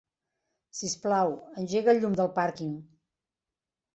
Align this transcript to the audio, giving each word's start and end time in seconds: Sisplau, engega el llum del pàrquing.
Sisplau, 0.77 1.33
engega 1.63 1.93
el 1.93 2.01
llum 2.05 2.17
del 2.21 2.33
pàrquing. 2.39 2.75